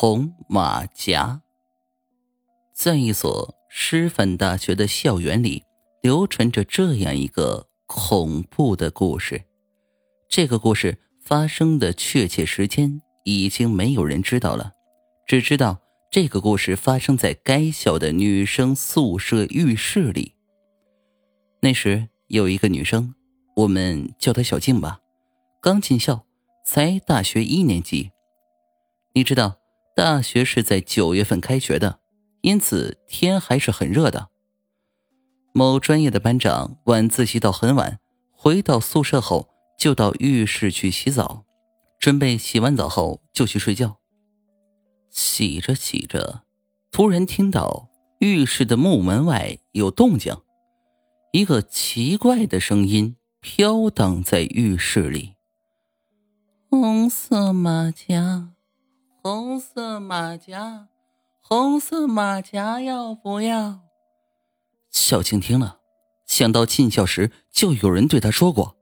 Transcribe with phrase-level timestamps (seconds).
[0.00, 1.42] 红马甲。
[2.72, 5.64] 在一所师范大学的校园里，
[6.02, 9.42] 流传着这样一个恐怖的故事。
[10.28, 14.70] 这个故事发生的确切时间已经没有人知道了，
[15.26, 15.80] 只知道
[16.12, 20.36] 这个故事发生在该校的女生宿舍浴室里。
[21.60, 23.16] 那时有一个女生，
[23.56, 25.00] 我们叫她小静吧，
[25.60, 26.24] 刚进校，
[26.64, 28.12] 才大学一年级。
[29.14, 29.57] 你知道，
[29.98, 31.98] 大学是在九月份开学的，
[32.42, 34.28] 因此天还是很热的。
[35.52, 37.98] 某专业的班长晚自习到很晚，
[38.30, 41.44] 回到宿舍后就到浴室去洗澡，
[41.98, 43.96] 准备洗完澡后就去睡觉。
[45.10, 46.44] 洗着洗着，
[46.92, 47.88] 突然听到
[48.20, 50.32] 浴室的木门外有动静，
[51.32, 55.34] 一个奇怪的声音飘荡在浴室里
[56.70, 58.50] ：“红色马甲。”
[59.30, 60.88] 红色马甲，
[61.42, 63.80] 红色马甲要不要？
[64.90, 65.80] 小静听了，
[66.24, 68.78] 想到进校时就有人对她说过：“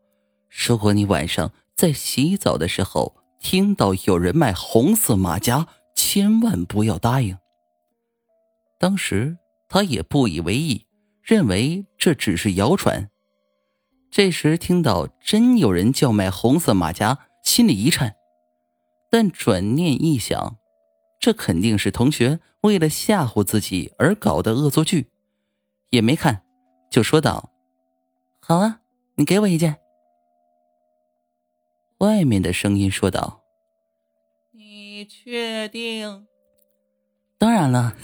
[0.48, 7.37] 如果你晚上在洗澡的时候听到有人卖红色马甲，千万不要答应。”
[8.79, 10.87] 当时她也不以为意，
[11.23, 13.11] 认为这只是谣传。
[14.13, 18.15] 这时听到真有人叫卖红色马甲，心里一颤。
[19.11, 20.59] 但转念一想，
[21.21, 25.11] 这肯定是同学为了吓唬自己而搞的恶作剧，
[25.91, 26.43] 也没看，
[26.91, 27.51] 就说道
[28.41, 28.81] ：“好啊，
[29.15, 29.79] 你给我一件。”
[31.98, 33.43] 外面的声音说道
[34.53, 36.27] ：“你确定？”
[37.39, 37.97] 当然了。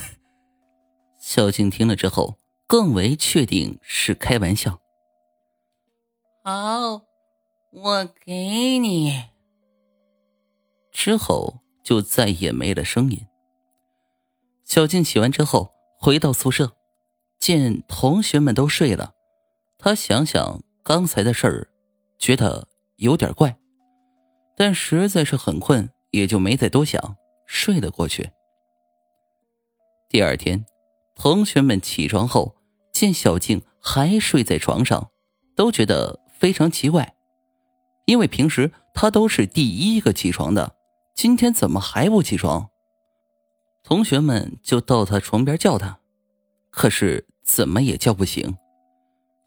[1.19, 4.81] 小静听了之后，更为确定是开玩笑。
[6.43, 7.03] 好，
[7.71, 9.32] 我给你。
[11.05, 13.27] 之后就再也没了声音。
[14.65, 16.77] 小静洗完之后回到宿舍，
[17.41, 19.13] 见同学们都睡了，
[19.81, 21.69] 她想想刚才的事儿，
[22.21, 22.69] 觉得
[22.99, 23.59] 有点怪，
[24.57, 27.17] 但实在是很困，也就没再多想，
[27.47, 28.31] 睡了过去。
[30.09, 30.65] 第二天，
[31.17, 32.55] 同学们起床后
[32.93, 35.11] 见小静还睡在床上，
[35.57, 37.17] 都觉得非常奇怪，
[38.07, 40.77] 因为平时她都是第一个起床的。
[41.15, 42.71] 今天怎么还不起床？
[43.83, 45.99] 同学们就到他床边叫他，
[46.71, 48.57] 可是怎么也叫不醒。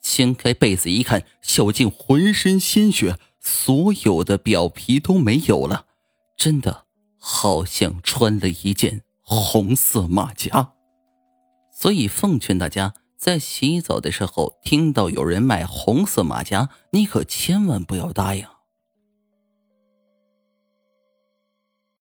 [0.01, 5.87] 掀开被子一看，小静浑身鲜血，所有的表皮都没有了，
[6.37, 6.85] 真的
[7.17, 10.73] 好像穿了一件红色马甲。
[11.71, 18.45] 所以奉劝大家，在洗澡的时候听到有人卖红色马甲，你可千万不要答应。